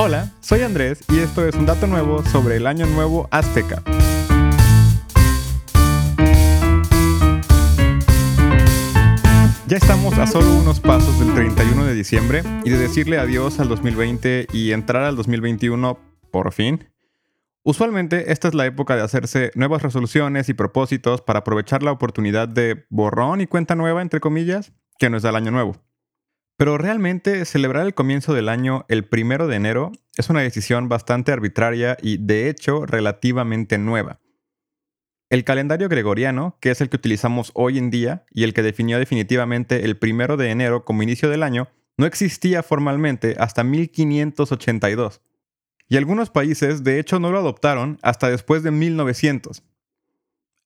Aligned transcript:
Hola, 0.00 0.30
soy 0.38 0.62
Andrés 0.62 1.02
y 1.08 1.18
esto 1.18 1.44
es 1.44 1.56
un 1.56 1.66
dato 1.66 1.88
nuevo 1.88 2.22
sobre 2.22 2.54
el 2.54 2.68
Año 2.68 2.86
Nuevo 2.86 3.26
Azteca. 3.32 3.82
Ya 9.66 9.76
estamos 9.76 10.16
a 10.18 10.28
solo 10.28 10.54
unos 10.54 10.78
pasos 10.78 11.18
del 11.18 11.34
31 11.34 11.84
de 11.84 11.94
diciembre 11.94 12.42
y 12.64 12.70
de 12.70 12.78
decirle 12.78 13.18
adiós 13.18 13.58
al 13.58 13.68
2020 13.68 14.46
y 14.52 14.70
entrar 14.70 15.02
al 15.02 15.16
2021 15.16 15.98
por 16.30 16.52
fin. 16.52 16.84
Usualmente 17.64 18.30
esta 18.30 18.46
es 18.46 18.54
la 18.54 18.66
época 18.66 18.94
de 18.94 19.02
hacerse 19.02 19.50
nuevas 19.56 19.82
resoluciones 19.82 20.48
y 20.48 20.54
propósitos 20.54 21.22
para 21.22 21.40
aprovechar 21.40 21.82
la 21.82 21.90
oportunidad 21.90 22.46
de 22.46 22.86
borrón 22.88 23.40
y 23.40 23.48
cuenta 23.48 23.74
nueva, 23.74 24.00
entre 24.00 24.20
comillas, 24.20 24.72
que 24.96 25.10
nos 25.10 25.22
da 25.22 25.30
el 25.30 25.36
año 25.36 25.50
nuevo. 25.50 25.87
Pero 26.58 26.76
realmente 26.76 27.44
celebrar 27.44 27.86
el 27.86 27.94
comienzo 27.94 28.34
del 28.34 28.48
año 28.48 28.84
el 28.88 29.04
primero 29.04 29.46
de 29.46 29.54
enero 29.54 29.92
es 30.16 30.28
una 30.28 30.40
decisión 30.40 30.88
bastante 30.88 31.30
arbitraria 31.30 31.96
y 32.02 32.18
de 32.18 32.50
hecho 32.50 32.84
relativamente 32.84 33.78
nueva. 33.78 34.18
El 35.30 35.44
calendario 35.44 35.88
gregoriano, 35.88 36.58
que 36.60 36.72
es 36.72 36.80
el 36.80 36.88
que 36.88 36.96
utilizamos 36.96 37.52
hoy 37.54 37.78
en 37.78 37.90
día 37.90 38.24
y 38.32 38.42
el 38.42 38.54
que 38.54 38.64
definió 38.64 38.98
definitivamente 38.98 39.84
el 39.84 39.98
primero 39.98 40.36
de 40.36 40.50
enero 40.50 40.84
como 40.84 41.04
inicio 41.04 41.30
del 41.30 41.44
año, 41.44 41.68
no 41.96 42.06
existía 42.06 42.64
formalmente 42.64 43.36
hasta 43.38 43.62
1582. 43.62 45.20
Y 45.88 45.96
algunos 45.96 46.30
países 46.30 46.82
de 46.82 46.98
hecho 46.98 47.20
no 47.20 47.30
lo 47.30 47.38
adoptaron 47.38 48.00
hasta 48.02 48.30
después 48.30 48.64
de 48.64 48.72
1900. 48.72 49.62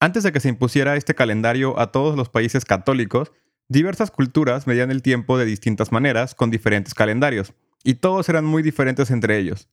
Antes 0.01 0.23
de 0.23 0.33
que 0.33 0.41
se 0.41 0.49
impusiera 0.49 0.97
este 0.97 1.15
calendario 1.15 1.79
a 1.79 1.93
todos 1.93 2.17
los 2.17 2.31
países 2.31 2.65
católicos, 2.65 3.31
diversas 3.73 4.11
culturas 4.11 4.67
medían 4.67 4.91
el 4.91 5.03
tiempo 5.03 5.39
de 5.39 5.47
distintas 5.47 5.93
maneras 5.93 6.35
con 6.35 6.51
diferentes 6.51 6.95
calendarios, 6.95 7.55
y 7.83 7.95
todos 7.95 8.29
eran 8.29 8.45
muy 8.45 8.63
diferentes 8.63 9.11
entre 9.11 9.39
ellos. 9.39 9.69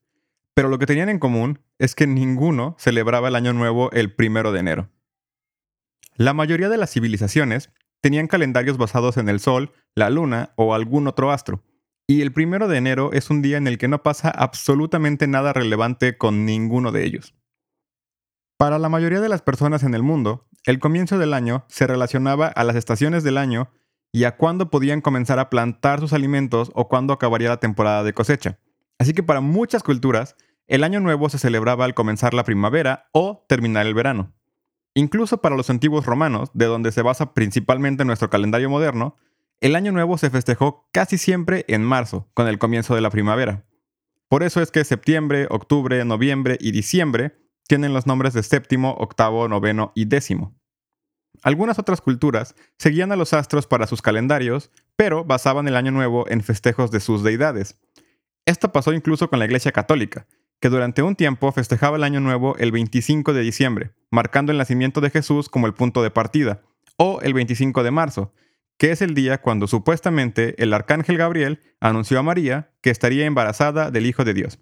Pero 0.54 0.68
lo 0.68 0.78
que 0.78 0.86
tenían 0.86 1.10
en 1.10 1.18
común 1.18 1.60
es 1.78 1.94
que 1.94 2.06
ninguno 2.06 2.74
celebraba 2.78 3.28
el 3.28 3.36
Año 3.36 3.52
Nuevo 3.52 3.90
el 3.92 4.12
primero 4.12 4.52
de 4.52 4.60
enero. 4.60 4.90
La 6.16 6.32
mayoría 6.32 6.68
de 6.68 6.78
las 6.78 6.90
civilizaciones 6.90 7.70
tenían 8.00 8.26
calendarios 8.26 8.78
basados 8.78 9.18
en 9.18 9.28
el 9.28 9.38
Sol, 9.38 9.72
la 9.94 10.10
Luna 10.10 10.52
o 10.56 10.74
algún 10.74 11.06
otro 11.06 11.30
astro, 11.30 11.62
y 12.06 12.22
el 12.22 12.32
primero 12.32 12.66
de 12.68 12.78
enero 12.78 13.10
es 13.12 13.30
un 13.30 13.42
día 13.42 13.58
en 13.58 13.66
el 13.66 13.78
que 13.78 13.86
no 13.86 14.02
pasa 14.02 14.30
absolutamente 14.30 15.28
nada 15.28 15.52
relevante 15.52 16.16
con 16.16 16.44
ninguno 16.44 16.90
de 16.90 17.04
ellos. 17.04 17.34
Para 18.56 18.78
la 18.78 18.88
mayoría 18.88 19.20
de 19.20 19.28
las 19.28 19.42
personas 19.42 19.82
en 19.82 19.94
el 19.94 20.02
mundo, 20.02 20.48
el 20.64 20.78
comienzo 20.78 21.18
del 21.18 21.34
año 21.34 21.64
se 21.68 21.86
relacionaba 21.86 22.48
a 22.48 22.64
las 22.64 22.76
estaciones 22.76 23.24
del 23.24 23.38
año 23.38 23.70
y 24.12 24.24
a 24.24 24.36
cuándo 24.36 24.70
podían 24.70 25.00
comenzar 25.00 25.38
a 25.38 25.50
plantar 25.50 26.00
sus 26.00 26.12
alimentos 26.12 26.70
o 26.74 26.88
cuándo 26.88 27.12
acabaría 27.12 27.48
la 27.48 27.60
temporada 27.60 28.02
de 28.02 28.12
cosecha. 28.12 28.58
Así 28.98 29.12
que 29.12 29.22
para 29.22 29.40
muchas 29.40 29.82
culturas, 29.82 30.36
el 30.66 30.84
año 30.84 31.00
nuevo 31.00 31.28
se 31.28 31.38
celebraba 31.38 31.84
al 31.84 31.94
comenzar 31.94 32.34
la 32.34 32.44
primavera 32.44 33.08
o 33.12 33.44
terminar 33.48 33.86
el 33.86 33.94
verano. 33.94 34.32
Incluso 34.94 35.40
para 35.40 35.56
los 35.56 35.70
antiguos 35.70 36.06
romanos, 36.06 36.50
de 36.54 36.66
donde 36.66 36.92
se 36.92 37.02
basa 37.02 37.32
principalmente 37.32 38.04
nuestro 38.04 38.30
calendario 38.30 38.68
moderno, 38.68 39.16
el 39.60 39.76
año 39.76 39.92
nuevo 39.92 40.18
se 40.18 40.30
festejó 40.30 40.88
casi 40.92 41.18
siempre 41.18 41.64
en 41.68 41.82
marzo, 41.82 42.28
con 42.34 42.48
el 42.48 42.58
comienzo 42.58 42.94
de 42.94 43.00
la 43.00 43.10
primavera. 43.10 43.64
Por 44.28 44.42
eso 44.42 44.60
es 44.62 44.70
que 44.70 44.84
septiembre, 44.84 45.46
octubre, 45.50 46.04
noviembre 46.04 46.56
y 46.60 46.72
diciembre 46.72 47.36
tienen 47.66 47.92
los 47.92 48.06
nombres 48.06 48.32
de 48.32 48.42
séptimo, 48.42 48.92
octavo, 48.98 49.48
noveno 49.48 49.92
y 49.94 50.06
décimo. 50.06 50.59
Algunas 51.42 51.78
otras 51.78 52.00
culturas 52.00 52.54
seguían 52.76 53.12
a 53.12 53.16
los 53.16 53.32
astros 53.32 53.66
para 53.66 53.86
sus 53.86 54.02
calendarios, 54.02 54.70
pero 54.96 55.24
basaban 55.24 55.68
el 55.68 55.76
año 55.76 55.90
nuevo 55.90 56.28
en 56.28 56.42
festejos 56.42 56.90
de 56.90 57.00
sus 57.00 57.22
deidades. 57.22 57.80
Esto 58.46 58.72
pasó 58.72 58.92
incluso 58.92 59.30
con 59.30 59.38
la 59.38 59.44
Iglesia 59.44 59.72
Católica, 59.72 60.26
que 60.60 60.68
durante 60.68 61.02
un 61.02 61.16
tiempo 61.16 61.50
festejaba 61.52 61.96
el 61.96 62.04
Año 62.04 62.20
Nuevo 62.20 62.56
el 62.58 62.70
25 62.70 63.32
de 63.32 63.42
diciembre, 63.42 63.92
marcando 64.10 64.52
el 64.52 64.58
nacimiento 64.58 65.00
de 65.00 65.10
Jesús 65.10 65.48
como 65.48 65.66
el 65.66 65.74
punto 65.74 66.02
de 66.02 66.10
partida, 66.10 66.60
o 66.96 67.20
el 67.22 67.32
25 67.32 67.82
de 67.82 67.90
marzo, 67.90 68.34
que 68.76 68.90
es 68.90 69.02
el 69.02 69.14
día 69.14 69.40
cuando 69.40 69.66
supuestamente 69.66 70.62
el 70.62 70.72
arcángel 70.74 71.16
Gabriel 71.16 71.60
anunció 71.80 72.18
a 72.18 72.22
María 72.22 72.72
que 72.82 72.90
estaría 72.90 73.24
embarazada 73.24 73.90
del 73.90 74.06
Hijo 74.06 74.24
de 74.24 74.34
Dios. 74.34 74.58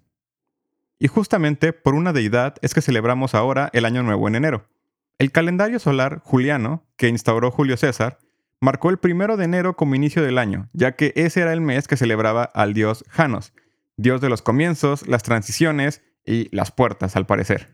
Y 0.99 1.07
justamente 1.07 1.73
por 1.73 1.95
una 1.95 2.13
deidad 2.13 2.55
es 2.61 2.73
que 2.73 2.81
celebramos 2.81 3.33
ahora 3.33 3.69
el 3.73 3.85
Año 3.85 4.03
Nuevo 4.03 4.27
en 4.27 4.35
enero. 4.35 4.67
El 5.19 5.33
calendario 5.33 5.79
solar 5.79 6.21
juliano, 6.23 6.87
que 6.95 7.09
instauró 7.09 7.51
Julio 7.51 7.75
César, 7.75 8.19
marcó 8.61 8.89
el 8.89 8.99
primero 8.99 9.35
de 9.35 9.43
enero 9.43 9.75
como 9.75 9.95
inicio 9.95 10.23
del 10.23 10.37
año, 10.37 10.69
ya 10.71 10.93
que 10.93 11.11
ese 11.17 11.41
era 11.41 11.51
el 11.51 11.59
mes 11.59 11.89
que 11.89 11.97
celebraba 11.97 12.45
al 12.45 12.73
dios 12.73 13.03
Janos, 13.09 13.51
Dios 13.97 14.21
de 14.21 14.29
los 14.29 14.41
comienzos, 14.41 15.05
las 15.09 15.23
transiciones 15.23 16.01
y 16.25 16.47
las 16.55 16.71
puertas, 16.71 17.17
al 17.17 17.25
parecer. 17.25 17.67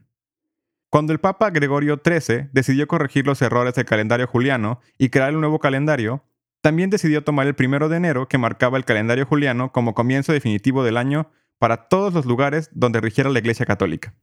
Cuando 0.89 1.13
el 1.13 1.19
Papa 1.19 1.51
Gregorio 1.51 2.01
XIII 2.03 2.50
decidió 2.51 2.88
corregir 2.88 3.28
los 3.28 3.44
errores 3.44 3.75
del 3.75 3.85
calendario 3.85 4.25
juliano 4.25 4.79
y 4.97 5.09
crear 5.09 5.35
un 5.35 5.41
nuevo 5.41 5.59
calendario, 5.59 6.23
también 6.61 6.89
decidió 6.89 7.23
tomar 7.23 7.45
el 7.45 7.53
primero 7.53 7.89
de 7.89 7.97
enero 7.97 8.28
que 8.28 8.39
marcaba 8.39 8.79
el 8.79 8.85
calendario 8.85 9.28
juliano 9.28 9.72
como 9.72 9.94
comienzo 9.94 10.34
definitivo 10.34 10.84
del 10.84 10.97
año 10.97 11.29
para 11.59 11.89
todos 11.89 12.11
los 12.11 12.25
lugares 12.25 12.72
donde 12.73 13.01
rigiera 13.01 13.29
la 13.29 13.38
Iglesia 13.38 13.67
Católica. 13.67 14.16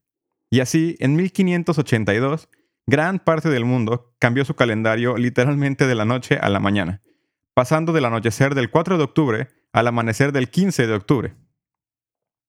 Y 0.51 0.59
así, 0.59 0.97
en 0.99 1.15
1582, 1.15 2.49
gran 2.87 3.19
parte 3.19 3.49
del 3.49 3.65
mundo 3.65 4.15
cambió 4.19 4.45
su 4.45 4.55
calendario 4.55 5.17
literalmente 5.17 5.87
de 5.87 5.95
la 5.95 6.05
noche 6.05 6.39
a 6.41 6.49
la 6.49 6.61
mañana, 6.61 7.01
pasando 7.55 7.93
del 7.93 8.05
anochecer 8.05 8.55
del 8.55 8.71
4 8.71 8.99
de 8.99 9.05
octubre 9.05 9.49
al 9.73 9.87
amanecer 9.87 10.33
del 10.33 10.51
15 10.51 10.87
de 10.87 10.95
octubre. 10.95 11.35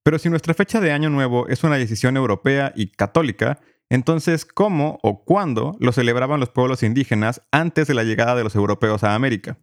Pero 0.02 0.18
si 0.18 0.28
nuestra 0.28 0.54
fecha 0.54 0.80
de 0.80 0.92
Año 0.92 1.08
Nuevo 1.08 1.48
es 1.48 1.64
una 1.64 1.76
decisión 1.76 2.16
europea 2.16 2.72
y 2.76 2.88
católica, 2.88 3.60
entonces 3.88 4.44
¿cómo 4.44 4.98
o 5.02 5.24
cuándo 5.24 5.76
lo 5.80 5.92
celebraban 5.92 6.40
los 6.40 6.50
pueblos 6.50 6.82
indígenas 6.82 7.40
antes 7.50 7.86
de 7.86 7.94
la 7.94 8.04
llegada 8.04 8.34
de 8.34 8.44
los 8.44 8.54
europeos 8.54 9.02
a 9.04 9.14
América? 9.14 9.58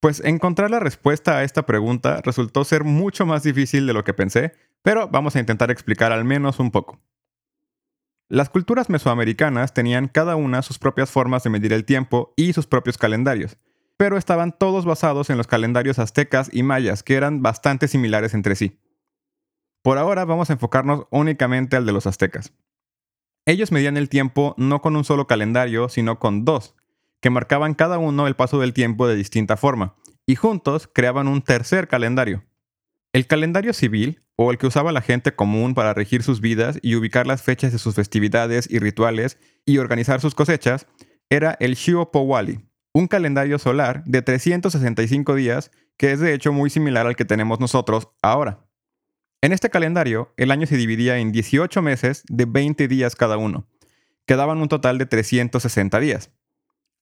Pues 0.00 0.20
encontrar 0.24 0.70
la 0.70 0.80
respuesta 0.80 1.38
a 1.38 1.44
esta 1.44 1.64
pregunta 1.64 2.20
resultó 2.24 2.64
ser 2.64 2.84
mucho 2.84 3.24
más 3.24 3.42
difícil 3.44 3.86
de 3.86 3.92
lo 3.92 4.04
que 4.04 4.14
pensé, 4.14 4.52
pero 4.82 5.08
vamos 5.08 5.36
a 5.36 5.40
intentar 5.40 5.70
explicar 5.70 6.12
al 6.12 6.24
menos 6.24 6.58
un 6.58 6.70
poco. 6.70 7.00
Las 8.32 8.48
culturas 8.48 8.88
mesoamericanas 8.88 9.74
tenían 9.74 10.08
cada 10.08 10.36
una 10.36 10.62
sus 10.62 10.78
propias 10.78 11.10
formas 11.10 11.42
de 11.42 11.50
medir 11.50 11.74
el 11.74 11.84
tiempo 11.84 12.32
y 12.34 12.54
sus 12.54 12.66
propios 12.66 12.96
calendarios, 12.96 13.58
pero 13.98 14.16
estaban 14.16 14.56
todos 14.56 14.86
basados 14.86 15.28
en 15.28 15.36
los 15.36 15.46
calendarios 15.46 15.98
aztecas 15.98 16.48
y 16.50 16.62
mayas, 16.62 17.02
que 17.02 17.16
eran 17.16 17.42
bastante 17.42 17.88
similares 17.88 18.32
entre 18.32 18.54
sí. 18.54 18.78
Por 19.82 19.98
ahora 19.98 20.24
vamos 20.24 20.48
a 20.48 20.54
enfocarnos 20.54 21.04
únicamente 21.10 21.76
al 21.76 21.84
de 21.84 21.92
los 21.92 22.06
aztecas. 22.06 22.54
Ellos 23.44 23.70
medían 23.70 23.98
el 23.98 24.08
tiempo 24.08 24.54
no 24.56 24.80
con 24.80 24.96
un 24.96 25.04
solo 25.04 25.26
calendario, 25.26 25.90
sino 25.90 26.18
con 26.18 26.46
dos, 26.46 26.74
que 27.20 27.28
marcaban 27.28 27.74
cada 27.74 27.98
uno 27.98 28.26
el 28.26 28.34
paso 28.34 28.58
del 28.58 28.72
tiempo 28.72 29.06
de 29.06 29.14
distinta 29.14 29.58
forma, 29.58 29.96
y 30.24 30.36
juntos 30.36 30.88
creaban 30.90 31.28
un 31.28 31.42
tercer 31.42 31.86
calendario. 31.86 32.44
El 33.12 33.26
calendario 33.26 33.74
civil, 33.74 34.21
o 34.36 34.50
el 34.50 34.58
que 34.58 34.66
usaba 34.66 34.92
la 34.92 35.02
gente 35.02 35.34
común 35.34 35.74
para 35.74 35.94
regir 35.94 36.22
sus 36.22 36.40
vidas 36.40 36.78
y 36.82 36.96
ubicar 36.96 37.26
las 37.26 37.42
fechas 37.42 37.72
de 37.72 37.78
sus 37.78 37.94
festividades 37.94 38.68
y 38.70 38.78
rituales 38.78 39.38
y 39.66 39.78
organizar 39.78 40.20
sus 40.20 40.34
cosechas, 40.34 40.86
era 41.30 41.56
el 41.60 41.76
Powali, 42.12 42.60
un 42.92 43.08
calendario 43.08 43.58
solar 43.58 44.04
de 44.04 44.22
365 44.22 45.34
días 45.34 45.70
que 45.96 46.12
es 46.12 46.20
de 46.20 46.34
hecho 46.34 46.52
muy 46.52 46.70
similar 46.70 47.06
al 47.06 47.16
que 47.16 47.24
tenemos 47.24 47.60
nosotros 47.60 48.08
ahora. 48.22 48.66
En 49.40 49.52
este 49.52 49.70
calendario, 49.70 50.32
el 50.36 50.50
año 50.50 50.66
se 50.66 50.76
dividía 50.76 51.18
en 51.18 51.32
18 51.32 51.82
meses 51.82 52.22
de 52.28 52.44
20 52.44 52.88
días 52.88 53.16
cada 53.16 53.36
uno. 53.36 53.66
Quedaban 54.26 54.58
un 54.58 54.68
total 54.68 54.98
de 54.98 55.06
360 55.06 55.98
días. 56.00 56.30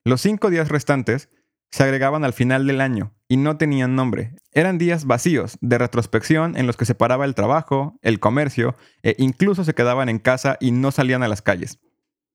Los 0.04 0.22
cinco 0.22 0.48
días 0.48 0.68
restantes 0.68 1.28
se 1.70 1.82
agregaban 1.82 2.24
al 2.24 2.32
final 2.32 2.66
del 2.66 2.80
año 2.80 3.14
y 3.28 3.36
no 3.36 3.56
tenían 3.56 3.94
nombre. 3.94 4.34
Eran 4.52 4.78
días 4.78 5.04
vacíos 5.04 5.56
de 5.60 5.78
retrospección 5.78 6.56
en 6.56 6.66
los 6.66 6.76
que 6.76 6.84
se 6.84 6.94
paraba 6.94 7.24
el 7.24 7.34
trabajo, 7.34 7.98
el 8.02 8.18
comercio 8.18 8.76
e 9.02 9.14
incluso 9.18 9.64
se 9.64 9.74
quedaban 9.74 10.08
en 10.08 10.18
casa 10.18 10.56
y 10.60 10.72
no 10.72 10.90
salían 10.90 11.22
a 11.22 11.28
las 11.28 11.42
calles. 11.42 11.78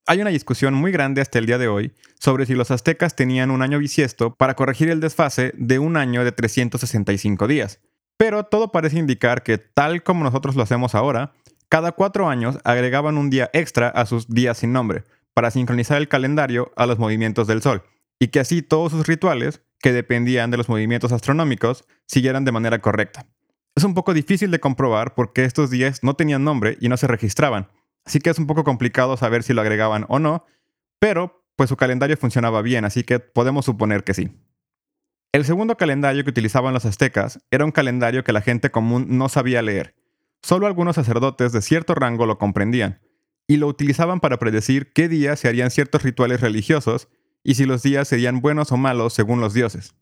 Hay 0.07 0.21
una 0.21 0.29
discusión 0.29 0.73
muy 0.75 0.91
grande 0.91 1.21
hasta 1.21 1.39
el 1.39 1.47
día 1.47 1.57
de 1.57 1.67
hoy 1.67 1.91
sobre 2.19 2.45
si 2.45 2.53
los 2.53 2.71
aztecas 2.71 3.15
tenían 3.15 3.49
un 3.49 3.61
año 3.61 3.79
bisiesto 3.79 4.35
para 4.35 4.53
corregir 4.53 4.89
el 4.89 4.99
desfase 4.99 5.51
de 5.57 5.79
un 5.79 5.97
año 5.97 6.23
de 6.23 6.31
365 6.31 7.47
días. 7.47 7.81
Pero 8.17 8.43
todo 8.45 8.71
parece 8.71 8.99
indicar 8.99 9.43
que, 9.43 9.57
tal 9.57 10.03
como 10.03 10.23
nosotros 10.23 10.55
lo 10.55 10.63
hacemos 10.63 10.95
ahora, 10.95 11.33
cada 11.69 11.91
cuatro 11.91 12.29
años 12.29 12.59
agregaban 12.63 13.17
un 13.17 13.29
día 13.29 13.49
extra 13.51 13.89
a 13.89 14.05
sus 14.05 14.29
días 14.29 14.59
sin 14.59 14.71
nombre, 14.71 15.03
para 15.33 15.51
sincronizar 15.51 15.97
el 15.97 16.07
calendario 16.07 16.71
a 16.77 16.85
los 16.85 16.99
movimientos 16.99 17.47
del 17.47 17.61
Sol, 17.61 17.83
y 18.19 18.27
que 18.27 18.39
así 18.39 18.61
todos 18.61 18.91
sus 18.91 19.07
rituales, 19.07 19.61
que 19.79 19.93
dependían 19.93 20.51
de 20.51 20.57
los 20.57 20.69
movimientos 20.69 21.11
astronómicos, 21.11 21.85
siguieran 22.07 22.45
de 22.45 22.51
manera 22.51 22.79
correcta. 22.79 23.27
Es 23.75 23.83
un 23.83 23.93
poco 23.93 24.13
difícil 24.13 24.51
de 24.51 24.59
comprobar 24.59 25.15
porque 25.15 25.43
estos 25.43 25.69
días 25.69 26.01
no 26.01 26.15
tenían 26.15 26.43
nombre 26.43 26.77
y 26.79 26.89
no 26.89 26.97
se 26.97 27.07
registraban, 27.07 27.69
así 28.05 28.19
que 28.19 28.29
es 28.29 28.39
un 28.39 28.47
poco 28.47 28.63
complicado 28.63 29.17
saber 29.17 29.43
si 29.43 29.53
lo 29.53 29.61
agregaban 29.61 30.05
o 30.07 30.19
no, 30.19 30.45
pero 30.99 31.45
pues 31.55 31.69
su 31.69 31.77
calendario 31.77 32.17
funcionaba 32.17 32.61
bien, 32.61 32.85
así 32.85 33.03
que 33.03 33.19
podemos 33.19 33.65
suponer 33.65 34.03
que 34.03 34.13
sí. 34.13 34.31
El 35.33 35.43
segundo 35.43 35.75
calendario 35.75 36.23
que 36.23 36.29
utilizaban 36.29 36.73
los 36.73 36.85
aztecas 36.85 37.39
era 37.51 37.65
un 37.65 37.71
calendario 37.71 38.23
que 38.23 38.31
la 38.31 38.41
gente 38.41 38.71
común 38.71 39.17
no 39.17 39.27
sabía 39.29 39.61
leer. 39.61 39.95
solo 40.41 40.67
algunos 40.67 40.95
sacerdotes 40.95 41.51
de 41.51 41.61
cierto 41.61 41.95
rango 41.95 42.25
lo 42.25 42.37
comprendían, 42.37 43.01
y 43.47 43.57
lo 43.57 43.67
utilizaban 43.67 44.19
para 44.19 44.37
predecir 44.39 44.93
qué 44.93 45.07
día 45.07 45.35
se 45.35 45.47
harían 45.47 45.71
ciertos 45.71 46.03
rituales 46.03 46.41
religiosos 46.41 47.09
y 47.45 47.53
si 47.55 47.65
los 47.65 47.83
días 47.83 48.07
serían 48.07 48.41
buenos 48.41 48.71
o 48.71 48.77
malos 48.77 49.13
según 49.13 49.39
los 49.39 49.53
dioses. 49.53 49.93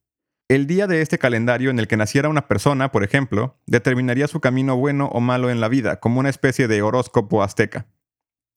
El 0.48 0.66
día 0.66 0.88
de 0.88 1.02
este 1.02 1.20
calendario 1.20 1.70
en 1.70 1.78
el 1.78 1.90
que 1.90 1.98
naciera 1.98 2.30
una 2.30 2.48
persona, 2.48 2.92
por 2.92 3.04
ejemplo, 3.04 3.60
determinaría 3.68 4.28
su 4.30 4.40
camino 4.40 4.78
bueno 4.78 5.10
o 5.12 5.20
malo 5.20 5.50
en 5.50 5.60
la 5.60 5.68
vida, 5.68 6.00
como 6.00 6.22
una 6.22 6.30
especie 6.30 6.70
de 6.70 6.82
horóscopo 6.82 7.44
azteca. 7.44 7.86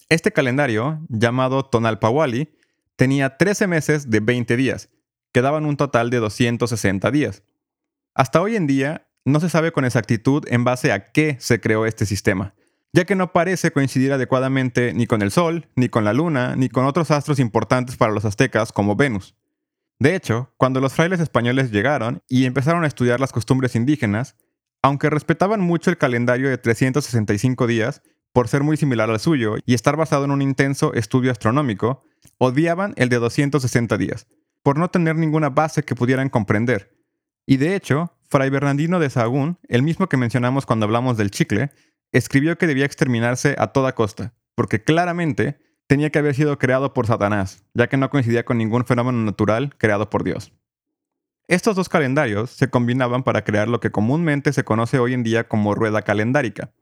Este 0.09 0.31
calendario, 0.31 1.01
llamado 1.09 1.65
Tonalpawali, 1.65 2.57
tenía 2.95 3.37
13 3.37 3.67
meses 3.67 4.09
de 4.09 4.21
20 4.21 4.57
días, 4.57 4.89
que 5.33 5.43
daban 5.43 5.67
un 5.67 5.77
total 5.77 6.09
de 6.11 6.19
260 6.19 7.11
días. 7.11 7.43
Hasta 8.15 8.41
hoy 8.41 8.55
en 8.55 8.69
día, 8.69 9.09
no 9.25 9.41
se 9.41 9.51
sabe 9.51 9.73
con 9.73 9.85
exactitud 9.85 10.45
en 10.47 10.63
base 10.63 10.93
a 10.93 11.11
qué 11.11 11.37
se 11.41 11.61
creó 11.61 11.87
este 11.87 12.07
sistema, 12.07 12.55
ya 12.97 13.05
que 13.05 13.15
no 13.15 13.31
parece 13.31 13.73
coincidir 13.73 14.15
adecuadamente 14.15 14.95
ni 14.95 15.07
con 15.07 15.21
el 15.21 15.31
Sol, 15.31 15.69
ni 15.77 15.91
con 15.91 16.03
la 16.05 16.15
Luna, 16.15 16.57
ni 16.57 16.71
con 16.71 16.87
otros 16.87 17.11
astros 17.11 17.39
importantes 17.39 17.99
para 17.99 18.11
los 18.11 18.25
aztecas 18.25 18.73
como 18.73 18.97
Venus. 18.97 19.37
De 19.99 20.15
hecho, 20.15 20.55
cuando 20.57 20.81
los 20.81 20.95
frailes 20.95 21.21
españoles 21.21 21.71
llegaron 21.71 22.23
y 22.27 22.47
empezaron 22.47 22.85
a 22.85 22.87
estudiar 22.87 23.21
las 23.21 23.33
costumbres 23.33 23.77
indígenas, 23.77 24.35
aunque 24.81 25.11
respetaban 25.11 25.61
mucho 25.61 25.91
el 25.91 25.99
calendario 25.99 26.49
de 26.49 26.57
365 26.57 27.67
días, 27.67 28.01
por 28.33 28.49
ser 28.49 28.63
muy 28.63 28.79
similar 28.79 29.11
al 29.11 29.21
suyo 29.21 29.57
y 29.67 29.75
estar 29.75 29.95
basado 29.97 30.25
en 30.25 30.31
un 30.31 30.41
intenso 30.41 30.95
estudio 30.95 31.31
astronómico, 31.31 32.03
odiaban 32.39 32.95
el 32.97 33.11
de 33.11 33.19
260 33.19 33.99
días, 33.99 34.27
por 34.63 34.79
no 34.79 34.89
tener 34.89 35.17
ninguna 35.17 35.51
base 35.51 35.83
que 35.83 35.95
pudieran 35.95 36.31
comprender. 36.31 36.97
Y 37.45 37.59
de 37.59 37.77
hecho, 37.77 38.15
Fray 38.31 38.49
Bernardino 38.49 39.01
de 39.01 39.11
Sahagún, 39.11 39.59
el 39.69 39.83
mismo 39.83 40.09
que 40.09 40.17
mencionamos 40.17 40.65
cuando 40.65 40.87
hablamos 40.87 41.19
del 41.19 41.31
chicle, 41.31 41.73
escribió 42.13 42.59
que 42.59 42.67
debía 42.67 42.85
exterminarse 42.85 43.57
a 43.59 43.69
toda 43.69 43.95
costa, 43.95 44.35
porque 44.55 44.83
claramente 44.83 45.59
tenía 45.87 46.11
que 46.11 46.19
haber 46.19 46.35
sido 46.35 46.59
creado 46.59 46.93
por 46.93 47.07
Satanás, 47.07 47.65
ya 47.75 47.89
que 47.89 47.97
no 47.97 48.11
coincidía 48.11 48.45
con 48.45 48.59
ningún 48.59 48.85
fenómeno 48.85 49.19
natural 49.25 49.75
creado 49.79 50.11
por 50.11 50.25
Dios. 50.25 50.53
Estos 51.49 51.77
dos 51.77 51.89
calendarios 51.89 52.51
se 52.51 52.71
combinaban 52.71 53.23
para 53.23 53.45
crear 53.45 53.69
lo 53.69 53.79
que 53.79 53.93
comúnmente 53.93 54.53
se 54.53 54.65
conoce 54.65 54.99
hoy 54.99 55.15
en 55.15 55.23
día 55.23 55.47
como 55.47 55.75
rueda 55.75 56.03
calendárica, 56.03 56.73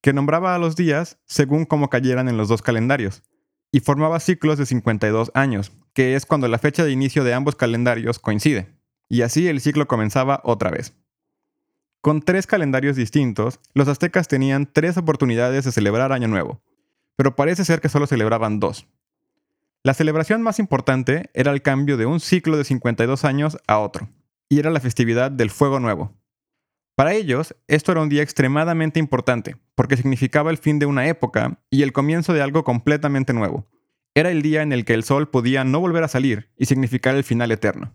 que 0.00 0.12
nombraba 0.12 0.54
a 0.54 0.58
los 0.58 0.76
días 0.76 1.18
según 1.26 1.64
cómo 1.64 1.90
cayeran 1.90 2.28
en 2.28 2.36
los 2.36 2.48
dos 2.48 2.62
calendarios, 2.62 3.22
y 3.72 3.80
formaba 3.80 4.20
ciclos 4.20 4.58
de 4.58 4.66
52 4.66 5.32
años, 5.34 5.72
que 5.92 6.14
es 6.14 6.24
cuando 6.24 6.48
la 6.48 6.58
fecha 6.58 6.84
de 6.84 6.92
inicio 6.92 7.24
de 7.24 7.34
ambos 7.34 7.56
calendarios 7.56 8.18
coincide, 8.18 8.68
y 9.08 9.22
así 9.22 9.48
el 9.48 9.60
ciclo 9.60 9.88
comenzaba 9.88 10.40
otra 10.44 10.70
vez. 10.70 10.94
Con 12.02 12.22
tres 12.22 12.46
calendarios 12.46 12.96
distintos, 12.96 13.60
los 13.74 13.86
aztecas 13.86 14.26
tenían 14.26 14.64
tres 14.72 14.96
oportunidades 14.96 15.66
de 15.66 15.72
celebrar 15.72 16.12
Año 16.12 16.28
Nuevo, 16.28 16.62
pero 17.14 17.36
parece 17.36 17.62
ser 17.66 17.82
que 17.82 17.90
solo 17.90 18.06
celebraban 18.06 18.58
dos. 18.58 18.86
La 19.82 19.92
celebración 19.92 20.40
más 20.40 20.58
importante 20.58 21.28
era 21.34 21.52
el 21.52 21.60
cambio 21.60 21.98
de 21.98 22.06
un 22.06 22.18
ciclo 22.20 22.56
de 22.56 22.64
52 22.64 23.26
años 23.26 23.58
a 23.66 23.78
otro, 23.78 24.08
y 24.48 24.60
era 24.60 24.70
la 24.70 24.80
festividad 24.80 25.30
del 25.30 25.50
Fuego 25.50 25.78
Nuevo. 25.78 26.14
Para 26.94 27.12
ellos, 27.12 27.54
esto 27.68 27.92
era 27.92 28.00
un 28.00 28.08
día 28.08 28.22
extremadamente 28.22 28.98
importante, 28.98 29.56
porque 29.74 29.98
significaba 29.98 30.50
el 30.50 30.56
fin 30.56 30.78
de 30.78 30.86
una 30.86 31.06
época 31.06 31.60
y 31.68 31.82
el 31.82 31.92
comienzo 31.92 32.32
de 32.32 32.40
algo 32.40 32.64
completamente 32.64 33.34
nuevo. 33.34 33.66
Era 34.14 34.30
el 34.30 34.40
día 34.40 34.62
en 34.62 34.72
el 34.72 34.86
que 34.86 34.94
el 34.94 35.04
sol 35.04 35.28
podía 35.28 35.64
no 35.64 35.80
volver 35.80 36.02
a 36.02 36.08
salir 36.08 36.50
y 36.56 36.64
significar 36.64 37.14
el 37.14 37.24
final 37.24 37.52
eterno. 37.52 37.92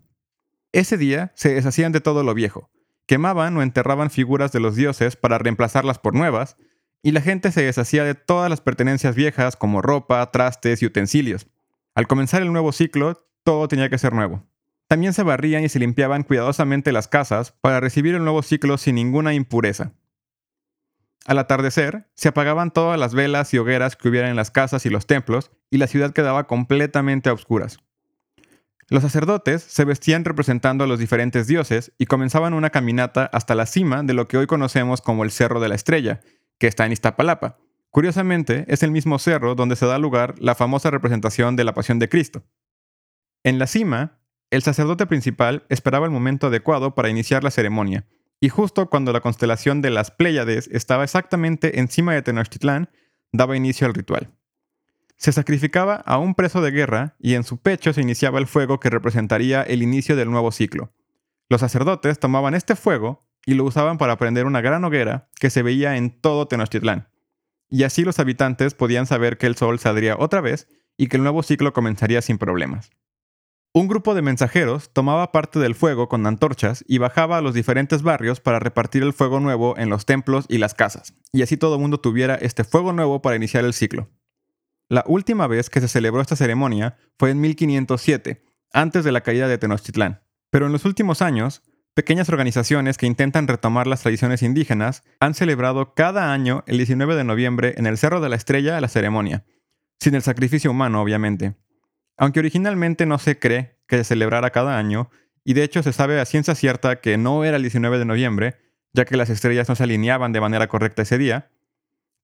Ese 0.74 0.96
día 0.96 1.32
se 1.34 1.56
deshacían 1.56 1.92
de 1.92 2.02
todo 2.02 2.22
lo 2.22 2.36
viejo, 2.36 2.70
quemaban 3.06 3.56
o 3.58 3.62
enterraban 3.62 4.10
figuras 4.10 4.52
de 4.52 4.60
los 4.60 4.76
dioses 4.76 5.16
para 5.16 5.38
reemplazarlas 5.38 6.00
por 6.00 6.14
nuevas, 6.14 6.58
y 7.02 7.12
la 7.12 7.22
gente 7.22 7.52
se 7.52 7.64
deshacía 7.64 8.04
de 8.04 8.16
todas 8.16 8.50
las 8.50 8.62
pertenencias 8.62 9.16
viejas 9.16 9.56
como 9.56 9.82
ropa, 9.82 10.32
trastes 10.32 10.82
y 10.82 10.88
utensilios. 10.88 11.48
Al 11.94 12.08
comenzar 12.08 12.42
el 12.42 12.52
nuevo 12.52 12.72
ciclo, 12.72 13.28
todo 13.44 13.68
tenía 13.68 13.90
que 13.90 14.00
ser 14.00 14.14
nuevo. 14.14 14.44
También 14.88 15.14
se 15.14 15.24
barrían 15.24 15.64
y 15.64 15.70
se 15.70 15.80
limpiaban 15.80 16.24
cuidadosamente 16.24 16.92
las 16.92 17.08
casas 17.08 17.52
para 17.62 17.80
recibir 17.80 18.16
el 18.16 18.24
nuevo 18.24 18.42
ciclo 18.42 18.78
sin 18.78 18.96
ninguna 18.96 19.34
impureza. 19.34 19.94
Al 21.26 21.40
atardecer, 21.40 22.08
se 22.14 22.30
apagaban 22.30 22.72
todas 22.72 23.00
las 23.00 23.16
velas 23.16 23.54
y 23.54 23.58
hogueras 23.58 23.96
que 23.96 24.10
hubiera 24.10 24.30
en 24.30 24.36
las 24.36 24.52
casas 24.52 24.86
y 24.86 24.90
los 24.90 25.08
templos, 25.08 25.52
y 25.72 25.78
la 25.78 25.88
ciudad 25.88 26.14
quedaba 26.14 26.46
completamente 26.46 27.30
a 27.30 27.34
oscuras. 27.34 27.80
Los 28.88 29.02
sacerdotes 29.02 29.64
se 29.64 29.84
vestían 29.84 30.26
representando 30.26 30.84
a 30.84 30.88
los 30.88 31.00
diferentes 31.00 31.48
dioses 31.48 31.92
y 31.98 32.06
comenzaban 32.06 32.54
una 32.54 32.70
caminata 32.70 33.26
hasta 33.26 33.56
la 33.56 33.66
cima 33.66 34.04
de 34.04 34.14
lo 34.14 34.28
que 34.28 34.38
hoy 34.38 34.46
conocemos 34.46 35.02
como 35.02 35.24
el 35.24 35.32
Cerro 35.32 35.60
de 35.60 35.70
la 35.70 35.76
Estrella, 35.76 36.22
que 36.60 36.68
está 36.68 36.86
en 36.86 36.92
Iztapalapa. 36.92 37.58
Curiosamente, 37.90 38.66
es 38.68 38.84
el 38.84 38.92
mismo 38.92 39.18
cerro 39.18 39.56
donde 39.56 39.76
se 39.76 39.88
da 39.88 39.98
lugar 39.98 40.36
la 40.38 40.54
famosa 40.54 40.92
representación 40.92 41.56
de 41.56 41.64
la 41.64 41.74
Pasión 41.74 41.98
de 41.98 42.10
Cristo. 42.10 42.44
En 43.44 43.58
la 43.58 43.66
cima, 43.66 44.20
el 44.52 44.62
sacerdote 44.62 45.08
principal 45.08 45.66
esperaba 45.70 46.06
el 46.06 46.12
momento 46.12 46.48
adecuado 46.48 46.94
para 46.94 47.10
iniciar 47.10 47.44
la 47.44 47.52
ceremonia, 47.52 48.06
y 48.40 48.50
justo 48.50 48.90
cuando 48.90 49.14
la 49.14 49.22
constelación 49.22 49.82
de 49.82 49.90
las 49.90 50.12
Pléyades 50.12 50.68
estaba 50.72 51.04
exactamente 51.04 51.80
encima 51.80 52.14
de 52.14 52.22
Tenochtitlán, 52.22 52.90
daba 53.32 53.58
inicio 53.58 53.88
al 53.88 53.96
ritual. 53.96 54.35
Se 55.18 55.32
sacrificaba 55.32 55.96
a 55.96 56.18
un 56.18 56.36
preso 56.36 56.62
de 56.62 56.72
guerra 56.72 57.16
y 57.20 57.36
en 57.36 57.44
su 57.44 57.58
pecho 57.58 57.94
se 57.94 58.02
iniciaba 58.02 58.40
el 58.40 58.48
fuego 58.48 58.80
que 58.80 58.90
representaría 58.90 59.64
el 59.64 59.82
inicio 59.82 60.16
del 60.16 60.30
nuevo 60.30 60.52
ciclo. 60.52 60.94
Los 61.50 61.62
sacerdotes 61.62 62.20
tomaban 62.20 62.54
este 62.54 62.76
fuego 62.76 63.26
y 63.46 63.54
lo 63.54 63.64
usaban 63.64 63.98
para 63.98 64.18
prender 64.18 64.46
una 64.46 64.62
gran 64.62 64.84
hoguera 64.84 65.30
que 65.40 65.50
se 65.50 65.62
veía 65.62 65.98
en 65.98 66.10
todo 66.20 66.48
Tenochtitlán. 66.48 67.10
Y 67.70 67.84
así 67.84 68.04
los 68.04 68.20
habitantes 68.20 68.74
podían 68.74 69.06
saber 69.06 69.38
que 69.38 69.48
el 69.48 69.56
sol 69.56 69.80
saldría 69.80 70.16
otra 70.18 70.42
vez 70.42 70.68
y 70.98 71.08
que 71.08 71.18
el 71.18 71.24
nuevo 71.24 71.44
ciclo 71.44 71.74
comenzaría 71.74 72.22
sin 72.22 72.38
problemas. 72.38 72.92
Un 73.74 73.90
grupo 73.90 74.16
de 74.16 74.22
mensajeros 74.22 74.90
tomaba 74.94 75.34
parte 75.34 75.60
del 75.60 75.76
fuego 75.76 76.08
con 76.08 76.26
antorchas 76.26 76.86
y 76.88 76.98
bajaba 76.98 77.38
a 77.38 77.42
los 77.42 77.54
diferentes 77.54 78.04
barrios 78.04 78.40
para 78.40 78.60
repartir 78.60 79.04
el 79.04 79.12
fuego 79.12 79.42
nuevo 79.42 79.78
en 79.78 79.90
los 79.90 80.06
templos 80.06 80.46
y 80.48 80.60
las 80.60 80.74
casas, 80.74 81.14
y 81.34 81.42
así 81.42 81.58
todo 81.58 81.76
el 81.76 81.82
mundo 81.82 82.00
tuviera 82.00 82.36
este 82.36 82.64
fuego 82.64 82.94
nuevo 82.94 83.22
para 83.22 83.36
iniciar 83.36 83.66
el 83.66 83.74
ciclo. 83.74 84.10
La 84.90 85.04
última 85.08 85.48
vez 85.48 85.70
que 85.70 85.82
se 85.82 85.88
celebró 85.88 86.22
esta 86.22 86.36
ceremonia 86.36 86.98
fue 87.18 87.32
en 87.32 87.42
1507, 87.42 88.44
antes 88.72 89.04
de 89.04 89.12
la 89.12 89.22
caída 89.22 89.48
de 89.48 89.58
Tenochtitlán. 89.58 90.22
Pero 90.52 90.68
en 90.68 90.72
los 90.72 90.86
últimos 90.86 91.22
años, 91.22 91.64
Pequeñas 91.96 92.28
organizaciones 92.28 92.98
que 92.98 93.06
intentan 93.06 93.48
retomar 93.48 93.88
las 93.88 94.02
tradiciones 94.02 94.44
indígenas 94.44 95.04
han 95.22 95.34
celebrado 95.34 95.94
cada 95.94 96.34
año 96.34 96.66
el 96.68 96.76
19 96.76 97.16
de 97.16 97.24
noviembre 97.24 97.74
en 97.78 97.86
el 97.86 97.98
Cerro 97.98 98.20
de 98.20 98.28
la 98.28 98.36
Estrella 98.36 98.82
la 98.82 98.90
ceremonia, 98.90 99.46
sin 99.98 100.14
el 100.14 100.22
sacrificio 100.22 100.72
humano 100.72 101.02
obviamente. 101.02 101.56
Aunque 102.18 102.42
originalmente 102.42 103.06
no 103.06 103.18
se 103.18 103.40
cree 103.40 103.80
que 103.88 103.96
se 103.96 104.04
celebrara 104.04 104.50
cada 104.50 104.78
año, 104.78 105.10
y 105.46 105.54
de 105.54 105.64
hecho 105.64 105.84
se 105.84 105.94
sabe 105.94 106.20
a 106.20 106.26
ciencia 106.26 106.54
cierta 106.54 107.00
que 107.00 107.18
no 107.18 107.46
era 107.46 107.56
el 107.56 107.64
19 107.64 107.98
de 107.98 108.04
noviembre, 108.06 108.58
ya 108.92 109.06
que 109.06 109.16
las 109.16 109.30
estrellas 109.30 109.70
no 109.70 109.76
se 109.76 109.84
alineaban 109.84 110.34
de 110.34 110.42
manera 110.42 110.68
correcta 110.68 111.04
ese 111.04 111.18
día, 111.18 111.50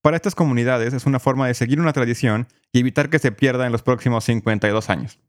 para 0.02 0.16
estas 0.16 0.36
comunidades 0.36 0.94
es 0.94 1.06
una 1.06 1.20
forma 1.20 1.48
de 1.48 1.54
seguir 1.54 1.80
una 1.80 1.94
tradición 1.94 2.48
y 2.72 2.80
evitar 2.80 3.10
que 3.10 3.20
se 3.20 3.32
pierda 3.32 3.66
en 3.66 3.72
los 3.72 3.84
próximos 3.84 4.24
52 4.26 4.90
años. 4.90 5.20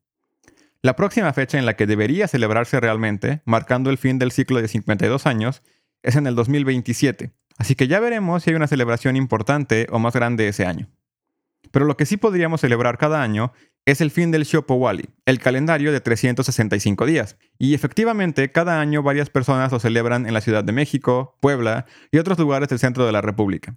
La 0.81 0.97
próxima 0.97 1.33
fecha 1.33 1.59
en 1.59 1.67
la 1.67 1.77
que 1.77 1.87
debería 1.87 2.27
celebrarse 2.27 2.81
realmente, 2.81 3.43
marcando 3.45 3.91
el 3.91 3.99
fin 3.99 4.19
del 4.19 4.33
ciclo 4.33 4.61
de 4.61 4.69
52 4.69 5.27
años, 5.27 5.63
es 6.03 6.17
en 6.17 6.27
el 6.27 6.35
2027, 6.35 7.33
así 7.57 7.75
que 7.77 7.87
ya 7.87 8.01
veremos 8.01 8.43
si 8.43 8.51
hay 8.51 8.57
una 8.57 8.67
celebración 8.67 9.15
importante 9.15 9.87
o 9.91 9.99
más 9.99 10.15
grande 10.15 10.49
ese 10.49 10.67
año. 10.67 10.89
Pero 11.71 11.85
lo 11.85 11.97
que 11.97 12.07
sí 12.07 12.17
podríamos 12.17 12.61
celebrar 12.61 12.99
cada 12.99 13.23
año 13.23 13.53
es 13.85 14.01
el 14.01 14.11
fin 14.11 14.31
del 14.31 14.45
Shopowali, 14.45 15.09
el 15.27 15.39
calendario 15.39 15.93
de 15.93 16.01
365 16.01 17.07
días. 17.07 17.37
Y 17.59 17.75
efectivamente, 17.75 18.51
cada 18.51 18.81
año 18.81 19.03
varias 19.03 19.31
personas 19.31 19.73
lo 19.73 19.81
celebran 19.81 20.27
en 20.27 20.35
la 20.35 20.41
Ciudad 20.41 20.65
de 20.65 20.73
México, 20.73 21.37
Puebla 21.41 21.87
y 22.11 22.19
otros 22.19 22.39
lugares 22.39 22.69
del 22.69 22.79
centro 22.79 23.07
de 23.07 23.13
la 23.13 23.21
República. 23.21 23.77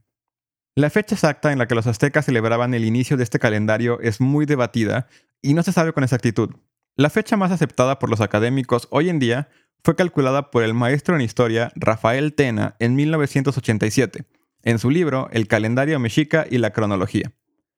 La 0.75 0.89
fecha 0.89 1.15
exacta 1.15 1.53
en 1.53 1.60
la 1.60 1.67
que 1.67 1.75
los 1.75 1.88
aztecas 1.88 2.25
celebraban 2.25 2.74
el 2.74 2.84
inicio 2.84 3.15
de 3.15 3.24
este 3.24 3.39
calendario 3.39 4.00
es 4.01 4.20
muy 4.20 4.46
debatida 4.46 5.08
y 5.41 5.53
no 5.53 5.63
se 5.63 5.72
sabe 5.72 5.94
con 5.94 6.03
exactitud, 6.03 6.50
la 6.98 7.10
fecha 7.10 7.36
más 7.36 7.51
aceptada 7.51 8.00
por 8.00 8.10
los 8.10 8.22
académicos 8.22 8.88
hoy 8.89 9.10
en 9.10 9.20
día 9.20 9.50
fue 9.84 9.96
calculada 9.96 10.51
por 10.51 10.63
el 10.63 10.74
maestro 10.74 11.15
en 11.15 11.22
historia 11.22 11.72
Rafael 11.75 12.34
Tena 12.34 12.75
en 12.79 12.96
1987, 12.96 14.25
en 14.63 14.79
su 14.79 14.89
libro 14.89 15.29
El 15.32 15.48
calendario 15.48 16.00
mexica 16.00 16.46
y 16.50 16.58
la 16.58 16.72
cronología. 16.72 17.34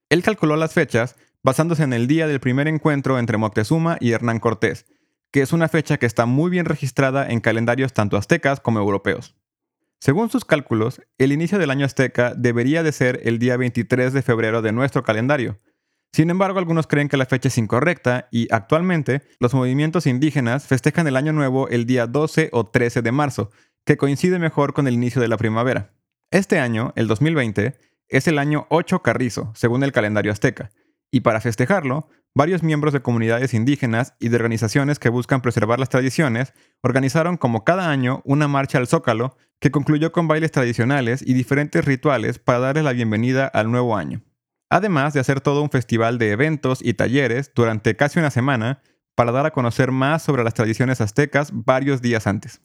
Él 0.10 0.24
calculó 0.24 0.56
las 0.56 0.74
fechas 0.74 1.16
basándose 1.44 1.84
en 1.84 1.94
el 1.94 2.08
día 2.08 2.28
del 2.28 2.40
primer 2.40 2.68
encuentro 2.68 3.20
entre 3.20 3.38
Moctezuma 3.38 3.98
y 4.00 4.12
Hernán 4.12 4.40
Cortés, 4.40 4.88
que 5.32 5.42
es 5.42 5.54
una 5.54 5.68
fecha 5.68 5.98
que 5.98 6.08
está 6.08 6.26
muy 6.26 6.50
bien 6.50 6.66
registrada 6.66 7.30
en 7.30 7.42
calendarios 7.42 7.94
tanto 7.94 8.18
aztecas 8.18 8.60
como 8.60 8.80
europeos. 8.80 9.37
Según 10.00 10.30
sus 10.30 10.46
cálculos, 10.46 11.02
el 11.18 11.32
inicio 11.32 11.58
del 11.58 11.72
año 11.72 11.86
azteca 11.86 12.34
debería 12.36 12.84
de 12.84 12.92
ser 12.92 13.22
el 13.24 13.40
día 13.40 13.58
23 13.58 14.14
de 14.14 14.22
febrero 14.22 14.62
de 14.62 14.72
nuestro 14.72 15.04
calendario, 15.04 15.60
sin 16.18 16.30
embargo, 16.30 16.60
algunos 16.60 16.88
creen 16.88 17.10
que 17.10 17.18
la 17.18 17.26
fecha 17.26 17.50
es 17.50 17.58
incorrecta 17.58 18.28
y 18.32 18.48
actualmente 18.52 19.22
los 19.40 19.54
movimientos 19.54 20.08
indígenas 20.08 20.66
festejan 20.66 21.08
el 21.08 21.16
Año 21.16 21.34
Nuevo 21.34 21.68
el 21.70 21.86
día 21.86 22.08
12 22.08 22.50
o 22.54 22.66
13 22.66 23.02
de 23.02 23.12
marzo, 23.12 23.52
que 23.86 23.98
coincide 23.98 24.40
mejor 24.40 24.74
con 24.74 24.88
el 24.88 24.96
inicio 24.96 25.22
de 25.22 25.28
la 25.28 25.38
primavera. 25.38 25.94
Este 26.32 26.60
año, 26.60 26.92
el 26.96 27.08
2020, 27.08 27.78
es 28.10 28.28
el 28.28 28.40
año 28.40 28.66
8 28.70 29.04
Carrizo, 29.04 29.52
según 29.54 29.84
el 29.84 29.92
calendario 29.92 30.32
azteca, 30.32 30.72
y 31.12 31.22
para 31.22 31.42
festejarlo, 31.42 32.10
varios 32.36 32.64
miembros 32.64 32.94
de 32.94 33.02
comunidades 33.02 33.54
indígenas 33.54 34.14
y 34.20 34.30
de 34.30 34.36
organizaciones 34.36 35.00
que 35.00 35.10
buscan 35.10 35.42
preservar 35.42 35.80
las 35.80 35.90
tradiciones 35.90 36.54
organizaron 36.82 37.38
como 37.38 37.64
cada 37.64 37.90
año 37.90 38.22
una 38.26 38.48
marcha 38.48 38.78
al 38.78 38.88
Zócalo 38.88 39.38
que 39.60 39.72
concluyó 39.72 40.12
con 40.12 40.28
bailes 40.28 40.52
tradicionales 40.52 41.24
y 41.26 41.34
diferentes 41.34 41.84
rituales 41.84 42.40
para 42.40 42.60
darle 42.60 42.84
la 42.84 42.94
bienvenida 42.94 43.48
al 43.48 43.72
nuevo 43.72 43.96
año. 43.96 44.22
Además 44.70 45.14
de 45.14 45.20
hacer 45.20 45.42
todo 45.42 45.64
un 45.64 45.70
festival 45.70 46.18
de 46.18 46.32
eventos 46.32 46.80
y 46.82 46.94
talleres 46.94 47.52
durante 47.56 47.96
casi 47.96 48.20
una 48.20 48.30
semana 48.30 48.82
para 49.16 49.32
dar 49.32 49.46
a 49.46 49.52
conocer 49.52 49.92
más 49.92 50.22
sobre 50.22 50.44
las 50.44 50.54
tradiciones 50.54 51.02
aztecas 51.02 51.50
varios 51.54 52.02
días 52.02 52.28
antes. 52.28 52.62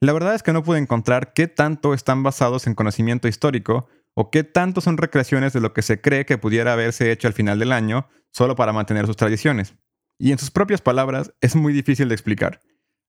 La 0.00 0.12
verdad 0.12 0.34
es 0.34 0.42
que 0.42 0.52
no 0.52 0.62
pude 0.62 0.78
encontrar 0.78 1.32
qué 1.32 1.48
tanto 1.48 1.94
están 1.94 2.22
basados 2.22 2.66
en 2.66 2.74
conocimiento 2.74 3.28
histórico 3.28 3.88
o 4.18 4.30
qué 4.30 4.44
tanto 4.44 4.80
son 4.80 4.96
recreaciones 4.96 5.52
de 5.52 5.60
lo 5.60 5.74
que 5.74 5.82
se 5.82 6.00
cree 6.00 6.24
que 6.24 6.38
pudiera 6.38 6.72
haberse 6.72 7.12
hecho 7.12 7.28
al 7.28 7.34
final 7.34 7.58
del 7.58 7.70
año 7.70 8.08
solo 8.30 8.56
para 8.56 8.72
mantener 8.72 9.06
sus 9.06 9.16
tradiciones. 9.16 9.74
Y 10.18 10.32
en 10.32 10.38
sus 10.38 10.50
propias 10.50 10.80
palabras 10.80 11.34
es 11.42 11.54
muy 11.54 11.74
difícil 11.74 12.08
de 12.08 12.14
explicar. 12.14 12.60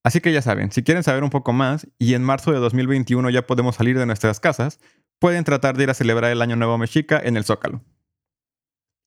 Así 0.03 0.19
que 0.19 0.33
ya 0.33 0.41
saben, 0.41 0.71
si 0.71 0.83
quieren 0.83 1.03
saber 1.03 1.23
un 1.23 1.29
poco 1.29 1.53
más 1.53 1.87
y 1.97 2.13
en 2.13 2.23
marzo 2.23 2.51
de 2.51 2.59
2021 2.59 3.29
ya 3.29 3.47
podemos 3.47 3.77
salir 3.77 3.97
de 3.97 4.05
nuestras 4.05 4.41
casas, 4.41 4.79
pueden 5.17 5.45
tratar 5.45 5.77
de 5.77 5.83
ir 5.83 5.89
a 5.89 5.93
celebrar 5.93 6.29
el 6.29 6.41
Año 6.41 6.57
Nuevo 6.57 6.77
Mexica 6.77 7.19
en 7.23 7.37
el 7.37 7.45
Zócalo. 7.45 7.81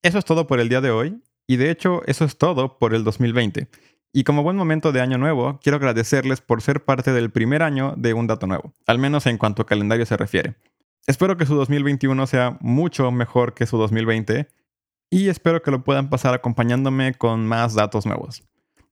Eso 0.02 0.18
es 0.18 0.24
todo 0.24 0.46
por 0.46 0.58
el 0.58 0.70
día 0.70 0.80
de 0.80 0.90
hoy, 0.90 1.22
y 1.46 1.56
de 1.56 1.70
hecho 1.70 2.02
eso 2.06 2.24
es 2.24 2.38
todo 2.38 2.78
por 2.78 2.94
el 2.94 3.04
2020. 3.04 3.68
Y 4.14 4.24
como 4.24 4.42
buen 4.42 4.56
momento 4.56 4.90
de 4.90 5.02
año 5.02 5.18
nuevo, 5.18 5.60
quiero 5.62 5.76
agradecerles 5.76 6.40
por 6.40 6.62
ser 6.62 6.84
parte 6.84 7.12
del 7.12 7.30
primer 7.30 7.62
año 7.62 7.94
de 7.96 8.14
Un 8.14 8.26
Dato 8.26 8.46
Nuevo, 8.46 8.72
al 8.86 8.98
menos 8.98 9.26
en 9.26 9.36
cuanto 9.36 9.62
a 9.62 9.66
calendario 9.66 10.06
se 10.06 10.16
refiere. 10.16 10.56
Espero 11.06 11.36
que 11.36 11.46
su 11.46 11.54
2021 11.54 12.26
sea 12.26 12.58
mucho 12.60 13.10
mejor 13.10 13.54
que 13.54 13.66
su 13.66 13.76
2020 13.78 14.48
y 15.10 15.28
espero 15.28 15.62
que 15.62 15.70
lo 15.70 15.82
puedan 15.82 16.08
pasar 16.08 16.34
acompañándome 16.34 17.14
con 17.14 17.46
más 17.46 17.74
datos 17.74 18.06
nuevos. 18.06 18.44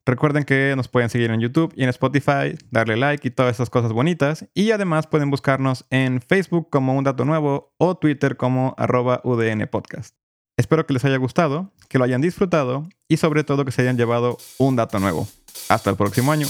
Recuerden 0.04 0.44
que 0.44 0.72
nos 0.74 0.88
pueden 0.88 1.10
seguir 1.10 1.30
en 1.30 1.40
YouTube 1.40 1.72
y 1.76 1.82
en 1.82 1.90
Spotify, 1.90 2.56
darle 2.70 2.96
like 2.96 3.28
y 3.28 3.30
todas 3.30 3.54
esas 3.54 3.68
cosas 3.68 3.92
bonitas. 3.92 4.46
Y 4.54 4.70
además 4.70 5.06
pueden 5.06 5.30
buscarnos 5.30 5.84
en 5.90 6.22
Facebook 6.22 6.70
como 6.70 6.96
Un 6.96 7.04
Dato 7.04 7.26
Nuevo 7.26 7.74
o 7.76 7.94
Twitter 7.94 8.38
como 8.38 8.74
arroba 8.78 9.20
UDN 9.22 9.68
Podcast. 9.70 10.16
Espero 10.56 10.86
que 10.86 10.94
les 10.94 11.04
haya 11.04 11.18
gustado, 11.18 11.72
que 11.88 11.98
lo 11.98 12.04
hayan 12.04 12.22
disfrutado 12.22 12.88
y 13.06 13.18
sobre 13.18 13.44
todo 13.44 13.66
que 13.66 13.70
se 13.70 13.82
hayan 13.82 13.98
llevado 13.98 14.38
un 14.56 14.76
dato 14.76 14.98
nuevo. 14.98 15.28
Hasta 15.68 15.90
el 15.90 15.96
próximo 15.96 16.32
año. 16.32 16.46